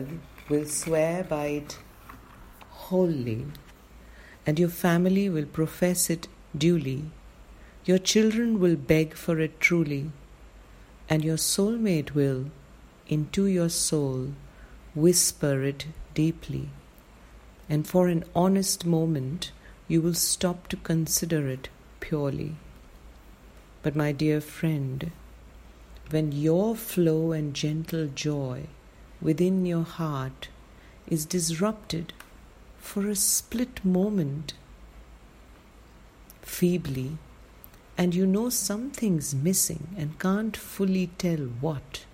world 0.00 0.18
will 0.48 0.66
swear 0.66 1.24
by 1.24 1.46
it 1.46 1.78
wholly, 2.70 3.46
and 4.46 4.58
your 4.58 4.68
family 4.68 5.28
will 5.28 5.46
profess 5.46 6.10
it 6.10 6.28
duly. 6.56 7.04
Your 7.84 7.98
children 7.98 8.58
will 8.60 8.76
beg 8.76 9.14
for 9.14 9.40
it 9.40 9.60
truly, 9.60 10.10
and 11.08 11.24
your 11.24 11.36
soulmate 11.36 12.14
will, 12.14 12.46
into 13.08 13.46
your 13.46 13.68
soul, 13.68 14.32
whisper 14.94 15.62
it 15.62 15.86
deeply. 16.14 16.68
And 17.68 17.86
for 17.86 18.08
an 18.08 18.24
honest 18.34 18.84
moment, 18.84 19.52
you 19.88 20.00
will 20.02 20.14
stop 20.14 20.68
to 20.68 20.76
consider 20.76 21.48
it 21.48 21.68
purely. 22.00 22.56
But, 23.82 23.96
my 23.96 24.12
dear 24.12 24.40
friend, 24.40 25.10
when 26.10 26.32
your 26.32 26.76
flow 26.76 27.32
and 27.32 27.54
gentle 27.54 28.08
joy 28.08 28.66
within 29.20 29.66
your 29.66 29.84
heart 29.84 30.48
is 31.06 31.26
disrupted 31.26 32.12
for 32.78 33.08
a 33.08 33.14
split 33.14 33.84
moment, 33.84 34.54
feebly, 36.42 37.18
and 37.98 38.14
you 38.14 38.26
know 38.26 38.48
something's 38.48 39.34
missing 39.34 39.88
and 39.96 40.18
can't 40.18 40.56
fully 40.56 41.08
tell 41.18 41.50
what, 41.60 42.04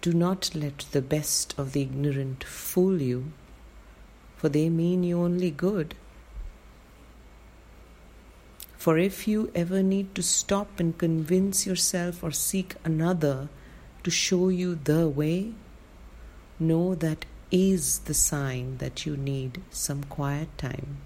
do 0.00 0.12
not 0.12 0.54
let 0.54 0.86
the 0.92 1.02
best 1.02 1.58
of 1.58 1.72
the 1.72 1.82
ignorant 1.82 2.44
fool 2.44 3.00
you, 3.00 3.32
for 4.36 4.48
they 4.48 4.68
mean 4.68 5.02
you 5.02 5.18
only 5.20 5.50
good. 5.50 5.94
For 8.76 8.96
if 8.98 9.26
you 9.26 9.50
ever 9.54 9.82
need 9.82 10.14
to 10.14 10.22
stop 10.22 10.78
and 10.78 10.96
convince 10.96 11.66
yourself 11.66 12.22
or 12.22 12.30
seek 12.30 12.76
another 12.84 13.48
to 14.04 14.10
show 14.10 14.48
you 14.50 14.76
the 14.76 15.08
way, 15.08 15.52
know 16.60 16.94
that 16.94 17.24
is 17.50 18.00
the 18.00 18.14
sign 18.14 18.78
that 18.78 19.06
you 19.06 19.16
need 19.16 19.62
some 19.70 20.04
quiet 20.04 20.48
time 20.58 20.98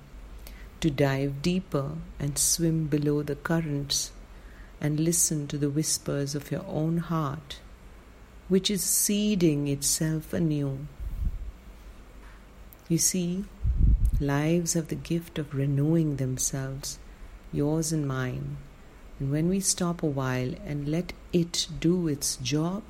to 0.80 0.90
dive 0.90 1.42
deeper 1.42 1.92
and 2.18 2.36
swim 2.36 2.86
below 2.88 3.22
the 3.22 3.36
currents 3.36 4.10
and 4.80 4.98
listen 4.98 5.46
to 5.46 5.56
the 5.56 5.70
whispers 5.70 6.34
of 6.34 6.50
your 6.50 6.64
own 6.66 6.96
heart, 6.96 7.60
which 8.48 8.68
is 8.68 8.82
seeding 8.82 9.68
itself 9.68 10.32
anew. 10.32 10.86
You 12.88 12.98
see, 12.98 13.44
lives 14.18 14.74
have 14.74 14.88
the 14.88 14.96
gift 14.96 15.38
of 15.38 15.54
renewing 15.54 16.16
themselves 16.16 16.98
yours 17.52 17.92
and 17.92 18.08
mine. 18.08 18.56
And 19.20 19.30
when 19.30 19.48
we 19.48 19.60
stop 19.60 20.02
a 20.02 20.06
while 20.06 20.54
and 20.66 20.88
let 20.88 21.12
it 21.32 21.68
do 21.78 22.08
its 22.08 22.36
job, 22.36 22.82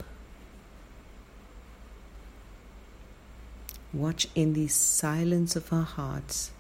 watch 3.93 4.27
in 4.35 4.55
the 4.55 4.69
silence 4.69 5.57
of 5.57 5.73
our 5.73 5.85
hearts, 5.85 6.51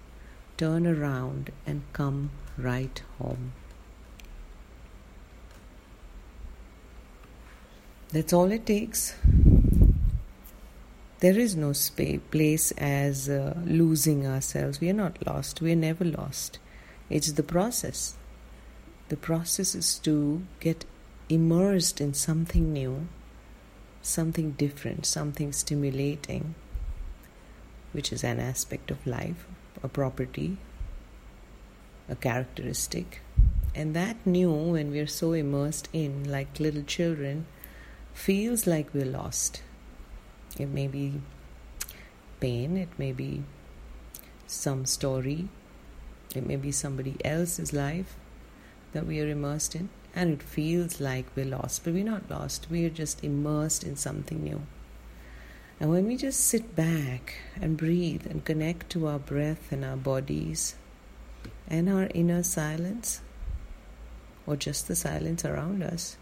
turn 0.56 0.87
around 0.87 1.50
and 1.66 1.82
come 1.93 2.31
right 2.59 3.03
home. 3.19 3.53
That's 8.10 8.32
all 8.32 8.53
it 8.53 8.66
takes. 8.66 9.15
There 11.21 11.38
is 11.38 11.56
no 11.56 11.72
space, 11.72 12.21
place 12.31 12.72
as 12.72 13.28
uh, 13.28 13.54
losing 13.65 14.26
ourselves. 14.26 14.81
We 14.81 14.91
are 14.91 14.92
not 14.92 15.25
lost. 15.26 15.62
We 15.62 15.72
are 15.72 15.76
never 15.76 16.04
lost. 16.04 16.59
It's 17.09 17.32
the 17.32 17.42
process. 17.42 18.15
The 19.09 19.16
process 19.16 19.75
is 19.75 19.98
to 20.00 20.42
get 20.60 20.84
immersed 21.28 22.00
in 22.00 22.12
something 22.12 22.72
new, 22.72 23.06
something 24.03 24.53
different, 24.53 25.06
something 25.06 25.53
stimulating, 25.53 26.54
which 27.92 28.12
is 28.12 28.25
an 28.25 28.41
aspect 28.41 28.91
of 28.91 29.06
life, 29.06 29.47
a 29.82 29.88
property, 29.88 30.56
a 32.08 32.16
characteristic. 32.16 33.20
And 33.75 33.94
that 33.94 34.26
new, 34.26 34.53
when 34.53 34.91
we're 34.91 35.06
so 35.06 35.32
immersed 35.32 35.88
in, 35.92 36.30
like 36.30 36.60
little 36.60 36.82
children, 36.82 37.47
feels 38.12 38.66
like 38.66 38.92
we're 38.92 39.04
lost. 39.06 39.62
It 40.58 40.69
may 40.69 40.88
be 40.88 41.20
pain, 42.41 42.76
it 42.76 42.91
may 42.98 43.12
be 43.12 43.42
some 44.47 44.84
story, 44.84 45.48
it 46.34 46.47
may 46.47 46.56
be 46.56 46.72
somebody 46.72 47.16
else's 47.24 47.72
life 47.72 48.16
that 48.92 49.06
we 49.06 49.20
are 49.20 49.28
immersed 49.28 49.74
in, 49.74 49.88
and 50.14 50.32
it 50.32 50.42
feels 50.42 51.00
like 51.00 51.26
we're 51.34 51.47
lost, 51.47 51.84
but 51.84 51.94
we're 51.94 52.04
not 52.04 52.30
lost. 52.30 52.66
We 52.70 52.84
are 52.84 52.91
just 52.91 53.24
immersed 53.24 53.84
in 53.84 53.97
something 53.97 54.42
new. 54.42 54.62
And 55.81 55.91
when 55.91 56.06
we 56.06 56.16
just 56.16 56.41
sit 56.41 56.77
back 56.77 57.34
and 57.60 57.77
breathe 57.77 58.27
and 58.27 58.44
connect 58.44 58.91
to 58.91 59.06
our 59.06 59.19
breath 59.19 59.72
and 59.72 59.84
our 59.84 59.97
bodies 59.97 60.77
and 61.66 61.88
our 61.88 62.09
inner 62.15 62.43
silence, 62.43 63.21
or 64.47 64.56
just 64.56 64.88
the 64.88 64.97
silence 64.97 65.44
around 65.44 65.83
us, 65.83 66.16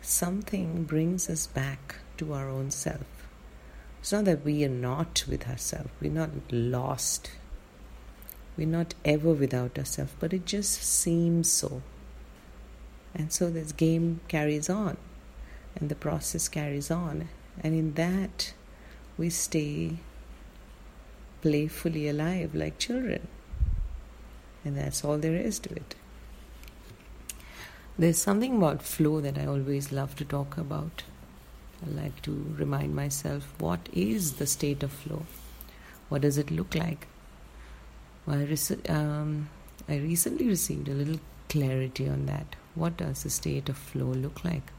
something 0.00 0.84
brings 0.84 1.30
us 1.30 1.46
back 1.46 1.96
to 2.16 2.32
our 2.32 2.48
own 2.48 2.70
self. 2.70 3.28
It's 4.00 4.12
not 4.12 4.24
that 4.26 4.44
we 4.44 4.64
are 4.64 4.68
not 4.68 5.24
with 5.28 5.48
ourselves, 5.48 5.90
we're 6.00 6.10
not 6.10 6.30
lost 6.50 7.30
we're 8.56 8.66
not 8.68 8.94
ever 9.04 9.32
without 9.32 9.78
ourselves, 9.78 10.12
but 10.20 10.32
it 10.32 10.46
just 10.46 10.82
seems 10.82 11.50
so. 11.50 11.82
And 13.14 13.32
so 13.32 13.50
this 13.50 13.72
game 13.72 14.20
carries 14.28 14.70
on, 14.70 14.96
and 15.74 15.88
the 15.88 15.96
process 15.96 16.48
carries 16.48 16.90
on. 16.90 17.28
And 17.62 17.74
in 17.74 17.94
that, 17.94 18.52
we 19.16 19.30
stay 19.30 19.98
playfully 21.40 22.08
alive 22.08 22.54
like 22.54 22.78
children. 22.78 23.28
And 24.64 24.76
that's 24.76 25.04
all 25.04 25.18
there 25.18 25.36
is 25.36 25.58
to 25.60 25.74
it. 25.74 25.94
There's 27.98 28.18
something 28.18 28.56
about 28.56 28.82
flow 28.82 29.20
that 29.20 29.38
I 29.38 29.46
always 29.46 29.92
love 29.92 30.16
to 30.16 30.24
talk 30.24 30.56
about. 30.58 31.04
I 31.86 31.90
like 31.90 32.22
to 32.22 32.54
remind 32.56 32.96
myself 32.96 33.54
what 33.58 33.88
is 33.92 34.34
the 34.34 34.46
state 34.46 34.82
of 34.82 34.90
flow? 34.90 35.26
What 36.08 36.22
does 36.22 36.38
it 36.38 36.50
look 36.50 36.74
like? 36.74 37.06
Well, 38.26 38.38
I, 38.38 38.44
rec- 38.44 38.90
um, 38.90 39.50
I 39.88 39.96
recently 39.96 40.48
received 40.48 40.88
a 40.88 40.94
little 40.94 41.20
clarity 41.48 42.08
on 42.08 42.26
that. 42.26 42.56
What 42.74 42.96
does 42.96 43.22
the 43.22 43.30
state 43.30 43.68
of 43.68 43.76
flow 43.76 44.06
look 44.06 44.44
like? 44.44 44.72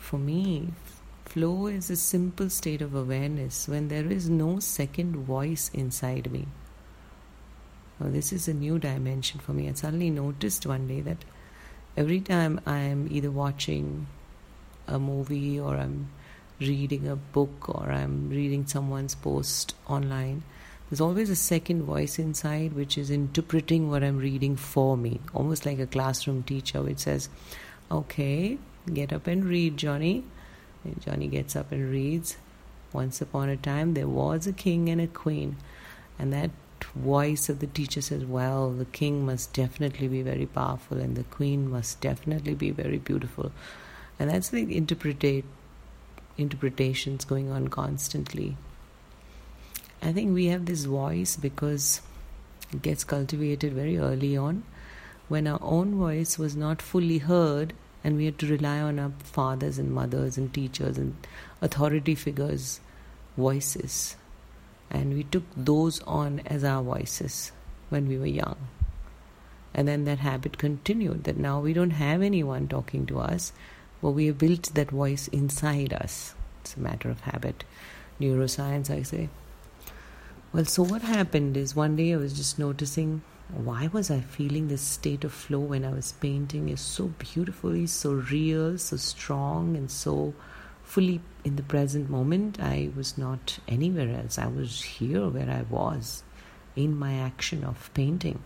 For 0.00 0.18
me, 0.18 0.72
flow 1.24 1.68
is 1.68 1.88
a 1.88 1.94
simple 1.94 2.50
state 2.50 2.82
of 2.82 2.96
awareness 2.96 3.68
when 3.68 3.86
there 3.86 4.06
is 4.06 4.28
no 4.28 4.58
second 4.58 5.14
voice 5.14 5.70
inside 5.72 6.32
me. 6.32 6.48
Well, 8.00 8.10
this 8.10 8.32
is 8.32 8.48
a 8.48 8.54
new 8.54 8.80
dimension 8.80 9.38
for 9.38 9.52
me. 9.52 9.68
I 9.68 9.74
suddenly 9.74 10.10
noticed 10.10 10.66
one 10.66 10.88
day 10.88 11.00
that 11.02 11.24
every 11.96 12.20
time 12.20 12.60
I 12.66 12.78
am 12.78 13.06
either 13.08 13.30
watching 13.30 14.08
a 14.88 14.98
movie 14.98 15.60
or 15.60 15.76
I'm 15.76 16.10
reading 16.58 17.06
a 17.06 17.14
book 17.14 17.68
or 17.68 17.92
I'm 17.92 18.30
reading 18.30 18.66
someone's 18.66 19.14
post 19.14 19.76
online, 19.86 20.42
there's 20.88 21.00
always 21.00 21.30
a 21.30 21.36
second 21.36 21.84
voice 21.84 22.18
inside 22.18 22.72
which 22.72 22.98
is 22.98 23.10
interpreting 23.10 23.90
what 23.90 24.02
I'm 24.02 24.18
reading 24.18 24.56
for 24.56 24.96
me, 24.96 25.20
almost 25.34 25.66
like 25.66 25.78
a 25.78 25.86
classroom 25.86 26.42
teacher 26.42 26.82
which 26.82 26.98
says, 26.98 27.28
Okay, 27.92 28.58
get 28.92 29.12
up 29.12 29.26
and 29.26 29.44
read, 29.44 29.76
Johnny. 29.76 30.24
And 30.84 31.00
Johnny 31.00 31.28
gets 31.28 31.56
up 31.56 31.72
and 31.72 31.90
reads. 31.90 32.36
Once 32.92 33.20
upon 33.20 33.48
a 33.48 33.56
time, 33.56 33.94
there 33.94 34.08
was 34.08 34.46
a 34.46 34.52
king 34.52 34.88
and 34.88 35.00
a 35.00 35.06
queen, 35.06 35.56
and 36.18 36.32
that 36.32 36.50
voice 36.96 37.48
of 37.48 37.60
the 37.60 37.66
teacher 37.68 38.00
says, 38.00 38.24
Well, 38.24 38.70
the 38.72 38.84
king 38.84 39.24
must 39.24 39.52
definitely 39.52 40.08
be 40.08 40.22
very 40.22 40.46
powerful, 40.46 40.98
and 40.98 41.16
the 41.16 41.22
queen 41.24 41.70
must 41.70 42.00
definitely 42.00 42.54
be 42.54 42.70
very 42.72 42.98
beautiful. 42.98 43.52
And 44.18 44.28
that's 44.30 44.48
the 44.48 44.76
interpretate 44.76 45.44
interpretations 46.36 47.24
going 47.24 47.50
on 47.50 47.68
constantly. 47.68 48.56
I 50.02 50.12
think 50.12 50.32
we 50.32 50.46
have 50.46 50.66
this 50.66 50.84
voice 50.84 51.36
because 51.36 52.00
it 52.72 52.82
gets 52.82 53.04
cultivated 53.04 53.74
very 53.74 53.98
early 53.98 54.36
on 54.36 54.64
when 55.28 55.46
our 55.46 55.60
own 55.62 55.94
voice 55.96 56.38
was 56.38 56.56
not 56.56 56.82
fully 56.82 57.18
heard 57.18 57.74
and 58.02 58.16
we 58.16 58.24
had 58.24 58.38
to 58.38 58.46
rely 58.46 58.80
on 58.80 58.98
our 58.98 59.12
fathers 59.18 59.78
and 59.78 59.92
mothers 59.92 60.38
and 60.38 60.52
teachers 60.52 60.96
and 60.96 61.16
authority 61.60 62.14
figures' 62.14 62.80
voices. 63.36 64.16
And 64.90 65.14
we 65.14 65.24
took 65.24 65.44
those 65.56 66.00
on 66.02 66.40
as 66.46 66.64
our 66.64 66.82
voices 66.82 67.52
when 67.90 68.08
we 68.08 68.18
were 68.18 68.26
young. 68.26 68.56
And 69.72 69.86
then 69.86 70.04
that 70.04 70.18
habit 70.18 70.58
continued 70.58 71.24
that 71.24 71.36
now 71.36 71.60
we 71.60 71.72
don't 71.72 71.90
have 71.90 72.22
anyone 72.22 72.66
talking 72.66 73.06
to 73.06 73.20
us, 73.20 73.52
but 74.02 74.10
we 74.10 74.26
have 74.26 74.38
built 74.38 74.74
that 74.74 74.90
voice 74.90 75.28
inside 75.28 75.92
us. 75.92 76.34
It's 76.62 76.76
a 76.76 76.80
matter 76.80 77.10
of 77.10 77.20
habit. 77.20 77.64
Neuroscience, 78.20 78.90
I 78.90 79.02
say. 79.02 79.28
Well, 80.52 80.64
so 80.64 80.82
what 80.82 81.02
happened 81.02 81.56
is 81.56 81.76
one 81.76 81.94
day 81.96 82.12
I 82.12 82.16
was 82.16 82.32
just 82.32 82.58
noticing 82.58 83.22
why 83.54 83.88
was 83.88 84.10
I 84.10 84.20
feeling 84.20 84.68
this 84.68 84.82
state 84.82 85.24
of 85.24 85.32
flow 85.32 85.60
when 85.60 85.84
I 85.84 85.92
was 85.92 86.12
painting 86.12 86.68
is 86.68 86.80
so 86.80 87.08
beautifully, 87.18 87.86
so 87.86 88.12
real, 88.12 88.78
so 88.78 88.96
strong, 88.96 89.76
and 89.76 89.90
so 89.90 90.34
fully 90.82 91.20
in 91.44 91.56
the 91.56 91.62
present 91.62 92.10
moment. 92.10 92.60
I 92.60 92.90
was 92.96 93.16
not 93.18 93.58
anywhere 93.68 94.14
else. 94.14 94.38
I 94.38 94.46
was 94.46 94.82
here 94.82 95.28
where 95.28 95.50
I 95.50 95.62
was 95.62 96.22
in 96.76 96.98
my 96.98 97.14
action 97.14 97.64
of 97.64 97.92
painting. 97.94 98.42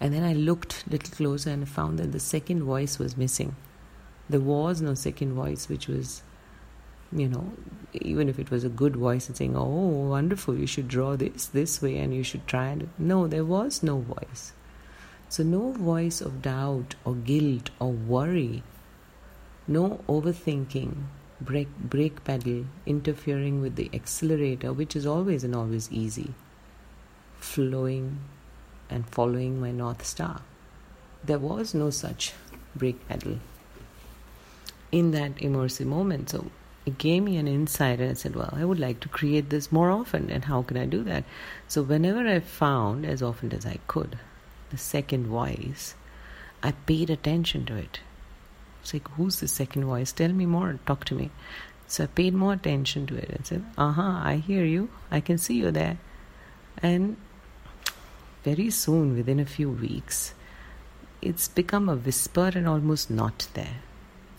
And 0.00 0.12
then 0.12 0.24
I 0.24 0.34
looked 0.34 0.84
a 0.86 0.90
little 0.90 1.14
closer 1.14 1.50
and 1.50 1.68
found 1.68 1.98
that 1.98 2.12
the 2.12 2.20
second 2.20 2.62
voice 2.62 2.98
was 2.98 3.16
missing. 3.16 3.56
There 4.28 4.40
was 4.40 4.82
no 4.82 4.94
second 4.94 5.32
voice, 5.32 5.68
which 5.68 5.88
was, 5.88 6.22
you 7.12 7.28
know, 7.28 7.52
even 7.92 8.28
if 8.28 8.38
it 8.38 8.50
was 8.50 8.64
a 8.64 8.68
good 8.68 8.96
voice 8.96 9.28
and 9.28 9.36
saying, 9.36 9.56
Oh, 9.56 10.08
wonderful, 10.08 10.56
you 10.56 10.66
should 10.66 10.88
draw 10.88 11.16
this 11.16 11.46
this 11.46 11.80
way 11.80 11.98
and 11.98 12.14
you 12.14 12.22
should 12.22 12.46
try 12.46 12.66
and. 12.68 12.88
No, 12.98 13.26
there 13.26 13.44
was 13.44 13.82
no 13.82 13.98
voice. 13.98 14.52
So, 15.28 15.42
no 15.42 15.72
voice 15.72 16.20
of 16.20 16.42
doubt 16.42 16.94
or 17.04 17.14
guilt 17.14 17.70
or 17.80 17.90
worry, 17.90 18.62
no 19.66 20.00
overthinking, 20.08 20.94
brake, 21.40 21.76
brake 21.78 22.22
pedal 22.22 22.66
interfering 22.86 23.60
with 23.60 23.74
the 23.74 23.90
accelerator, 23.92 24.72
which 24.72 24.94
is 24.94 25.04
always 25.04 25.42
and 25.42 25.54
always 25.54 25.90
easy, 25.90 26.34
flowing 27.40 28.20
and 28.88 29.08
following 29.08 29.60
my 29.60 29.72
North 29.72 30.06
Star. 30.06 30.42
There 31.24 31.40
was 31.40 31.74
no 31.74 31.90
such 31.90 32.32
brake 32.76 33.08
pedal 33.08 33.40
in 34.92 35.10
that 35.10 35.34
immersive 35.36 35.86
moment. 35.86 36.30
So 36.30 36.50
it 36.86 36.98
gave 36.98 37.24
me 37.24 37.36
an 37.36 37.48
insight, 37.48 38.00
and 38.00 38.12
I 38.12 38.14
said, 38.14 38.36
Well, 38.36 38.54
I 38.56 38.64
would 38.64 38.78
like 38.78 39.00
to 39.00 39.08
create 39.08 39.50
this 39.50 39.72
more 39.72 39.90
often, 39.90 40.30
and 40.30 40.44
how 40.44 40.62
can 40.62 40.76
I 40.76 40.86
do 40.86 41.02
that? 41.02 41.24
So, 41.66 41.82
whenever 41.82 42.26
I 42.26 42.38
found, 42.38 43.04
as 43.04 43.22
often 43.22 43.52
as 43.52 43.66
I 43.66 43.80
could, 43.88 44.18
the 44.70 44.78
second 44.78 45.26
voice, 45.26 45.96
I 46.62 46.72
paid 46.72 47.10
attention 47.10 47.66
to 47.66 47.76
it. 47.76 48.00
It's 48.82 48.94
like, 48.94 49.08
Who's 49.12 49.40
the 49.40 49.48
second 49.48 49.84
voice? 49.84 50.12
Tell 50.12 50.32
me 50.32 50.46
more, 50.46 50.78
talk 50.86 51.04
to 51.06 51.14
me. 51.16 51.30
So 51.88 52.04
I 52.04 52.06
paid 52.06 52.34
more 52.34 52.52
attention 52.52 53.06
to 53.08 53.16
it 53.16 53.30
and 53.30 53.46
said, 53.46 53.64
Uh 53.76 53.92
huh, 53.92 54.20
I 54.22 54.36
hear 54.36 54.64
you, 54.64 54.88
I 55.10 55.20
can 55.20 55.38
see 55.38 55.54
you 55.54 55.72
there. 55.72 55.98
And 56.82 57.16
very 58.44 58.70
soon, 58.70 59.16
within 59.16 59.40
a 59.40 59.44
few 59.44 59.70
weeks, 59.70 60.34
it's 61.20 61.48
become 61.48 61.88
a 61.88 61.96
whisper 61.96 62.52
and 62.54 62.68
almost 62.68 63.10
not 63.10 63.48
there. 63.54 63.78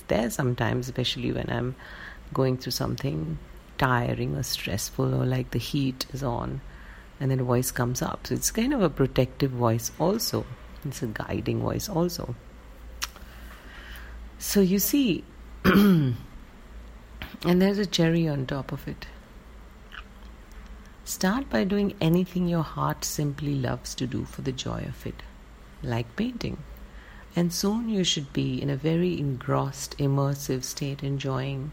There 0.07 0.29
sometimes, 0.29 0.87
especially 0.87 1.33
when 1.33 1.49
I'm 1.49 1.75
going 2.33 2.57
through 2.57 2.71
something 2.71 3.37
tiring 3.77 4.35
or 4.35 4.43
stressful, 4.43 5.13
or 5.13 5.25
like 5.25 5.51
the 5.51 5.59
heat 5.59 6.05
is 6.13 6.23
on, 6.23 6.61
and 7.19 7.31
then 7.31 7.39
a 7.39 7.43
voice 7.43 7.71
comes 7.71 8.01
up. 8.01 8.27
So 8.27 8.35
it's 8.35 8.51
kind 8.51 8.73
of 8.73 8.81
a 8.81 8.89
protective 8.89 9.51
voice, 9.51 9.91
also. 9.99 10.45
It's 10.83 11.01
a 11.01 11.07
guiding 11.07 11.61
voice, 11.61 11.89
also. 11.89 12.35
So 14.39 14.61
you 14.61 14.79
see, 14.79 15.23
and 15.65 16.15
there's 17.43 17.79
a 17.79 17.85
cherry 17.85 18.27
on 18.27 18.45
top 18.45 18.71
of 18.71 18.87
it. 18.87 19.07
Start 21.03 21.49
by 21.49 21.63
doing 21.63 21.95
anything 22.01 22.47
your 22.47 22.63
heart 22.63 23.05
simply 23.05 23.55
loves 23.55 23.95
to 23.95 24.05
do 24.05 24.25
for 24.25 24.41
the 24.41 24.51
joy 24.51 24.83
of 24.87 25.07
it, 25.07 25.23
like 25.81 26.15
painting. 26.15 26.57
And 27.35 27.53
soon 27.53 27.87
you 27.87 28.03
should 28.03 28.33
be 28.33 28.61
in 28.61 28.69
a 28.69 28.75
very 28.75 29.17
engrossed, 29.17 29.97
immersive 29.99 30.63
state, 30.63 31.03
enjoying, 31.03 31.71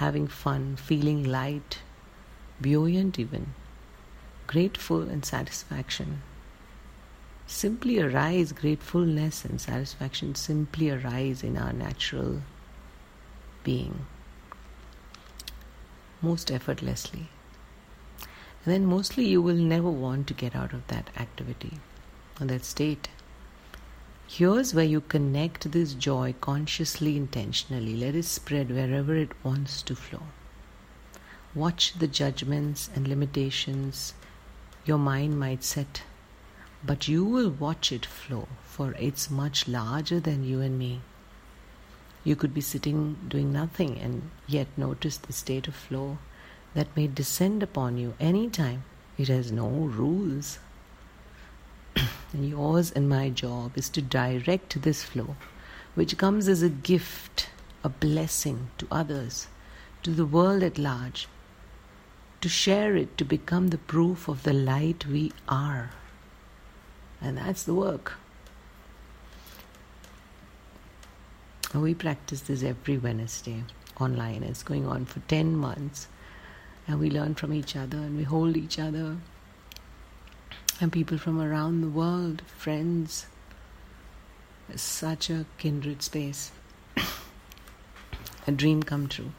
having 0.00 0.26
fun, 0.26 0.76
feeling 0.76 1.22
light, 1.22 1.80
buoyant 2.58 3.18
even, 3.18 3.52
grateful 4.46 5.02
and 5.02 5.26
satisfaction. 5.26 6.22
Simply 7.46 8.00
arise, 8.00 8.52
gratefulness 8.52 9.44
and 9.44 9.60
satisfaction 9.60 10.34
simply 10.34 10.88
arise 10.88 11.42
in 11.42 11.58
our 11.58 11.74
natural 11.74 12.40
being, 13.62 14.06
most 16.22 16.50
effortlessly. 16.50 17.28
And 18.64 18.72
then 18.72 18.86
mostly 18.86 19.26
you 19.26 19.42
will 19.42 19.62
never 19.74 19.90
want 19.90 20.26
to 20.28 20.34
get 20.34 20.56
out 20.56 20.72
of 20.72 20.86
that 20.86 21.10
activity 21.18 21.74
or 22.40 22.46
that 22.46 22.64
state. 22.64 23.10
Here's 24.32 24.72
where 24.72 24.84
you 24.84 25.00
connect 25.00 25.72
this 25.72 25.92
joy 25.92 26.36
consciously, 26.40 27.16
intentionally. 27.16 27.96
Let 27.96 28.14
it 28.14 28.26
spread 28.26 28.70
wherever 28.70 29.12
it 29.16 29.32
wants 29.42 29.82
to 29.82 29.96
flow. 29.96 30.22
Watch 31.52 31.94
the 31.94 32.06
judgments 32.06 32.88
and 32.94 33.08
limitations 33.08 34.14
your 34.86 34.98
mind 34.98 35.40
might 35.40 35.64
set, 35.64 36.04
but 36.84 37.08
you 37.08 37.24
will 37.24 37.50
watch 37.50 37.90
it 37.90 38.06
flow, 38.06 38.46
for 38.64 38.94
it's 39.00 39.32
much 39.32 39.66
larger 39.66 40.20
than 40.20 40.44
you 40.44 40.60
and 40.60 40.78
me. 40.78 41.00
You 42.22 42.36
could 42.36 42.54
be 42.54 42.60
sitting 42.60 43.18
doing 43.26 43.52
nothing 43.52 43.98
and 43.98 44.30
yet 44.46 44.68
notice 44.76 45.16
the 45.16 45.32
state 45.32 45.66
of 45.66 45.74
flow 45.74 46.18
that 46.74 46.96
may 46.96 47.08
descend 47.08 47.64
upon 47.64 47.98
you 47.98 48.14
anytime. 48.20 48.84
It 49.18 49.26
has 49.26 49.50
no 49.50 49.68
rules. 49.68 50.60
And 52.32 52.48
yours 52.48 52.90
and 52.90 53.08
my 53.08 53.28
job 53.30 53.76
is 53.76 53.88
to 53.90 54.02
direct 54.02 54.82
this 54.82 55.02
flow, 55.02 55.36
which 55.94 56.16
comes 56.16 56.48
as 56.48 56.62
a 56.62 56.68
gift, 56.68 57.50
a 57.82 57.88
blessing 57.88 58.70
to 58.78 58.86
others, 58.90 59.48
to 60.02 60.10
the 60.10 60.26
world 60.26 60.62
at 60.62 60.78
large, 60.78 61.28
to 62.40 62.48
share 62.48 62.96
it, 62.96 63.18
to 63.18 63.24
become 63.24 63.68
the 63.68 63.78
proof 63.78 64.28
of 64.28 64.42
the 64.44 64.52
light 64.52 65.06
we 65.06 65.32
are. 65.48 65.90
And 67.20 67.36
that's 67.36 67.64
the 67.64 67.74
work. 67.74 68.14
We 71.74 71.94
practice 71.94 72.40
this 72.40 72.62
every 72.62 72.98
Wednesday 72.98 73.62
online. 74.00 74.42
It's 74.42 74.62
going 74.62 74.86
on 74.86 75.04
for 75.04 75.20
10 75.20 75.56
months 75.56 76.08
and 76.88 76.98
we 76.98 77.10
learn 77.10 77.34
from 77.34 77.52
each 77.52 77.76
other 77.76 77.98
and 77.98 78.16
we 78.16 78.24
hold 78.24 78.56
each 78.56 78.78
other 78.78 79.18
and 80.80 80.92
people 80.92 81.18
from 81.18 81.40
around 81.40 81.80
the 81.80 81.88
world, 81.88 82.42
friends. 82.56 83.26
Such 84.74 85.30
a 85.30 85.46
kindred 85.58 86.02
space. 86.02 86.52
a 88.46 88.52
dream 88.52 88.82
come 88.82 89.08
true. 89.08 89.32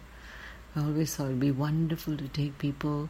I 0.76 0.82
always 0.82 1.16
thought 1.16 1.26
it 1.26 1.30
would 1.30 1.40
be 1.40 1.52
wonderful 1.52 2.18
to 2.18 2.28
take 2.28 2.58
people 2.58 3.10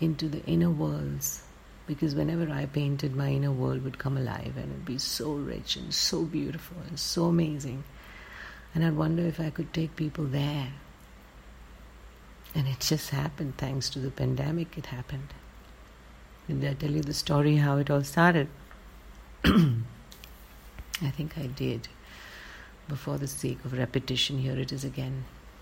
into 0.00 0.28
the 0.28 0.44
inner 0.46 0.70
worlds 0.70 1.42
because 1.86 2.14
whenever 2.14 2.50
I 2.52 2.66
painted, 2.66 3.16
my 3.16 3.30
inner 3.30 3.52
world 3.52 3.82
would 3.84 3.98
come 3.98 4.16
alive 4.16 4.52
and 4.56 4.72
it'd 4.72 4.84
be 4.84 4.98
so 4.98 5.32
rich 5.32 5.76
and 5.76 5.92
so 5.92 6.24
beautiful 6.24 6.76
and 6.88 6.98
so 6.98 7.24
amazing. 7.24 7.84
And 8.74 8.84
I'd 8.84 8.96
wonder 8.96 9.22
if 9.22 9.40
I 9.40 9.50
could 9.50 9.72
take 9.72 9.96
people 9.96 10.24
there 10.24 10.72
and 12.54 12.66
it 12.66 12.80
just 12.80 13.10
happened 13.10 13.56
thanks 13.58 13.88
to 13.90 13.98
the 13.98 14.10
pandemic, 14.10 14.76
it 14.76 14.86
happened. 14.86 15.34
Did 16.50 16.64
I 16.64 16.74
tell 16.74 16.90
you 16.90 17.02
the 17.02 17.14
story 17.14 17.56
how 17.56 17.76
it 17.76 17.90
all 17.90 18.02
started? 18.02 18.48
I 19.44 21.10
think 21.16 21.38
I 21.38 21.46
did. 21.46 21.86
Before 22.88 23.18
the 23.18 23.28
sake 23.28 23.64
of 23.64 23.72
repetition, 23.72 24.38
here 24.38 24.58
it 24.58 24.72
is 24.72 24.82
again. 24.82 25.26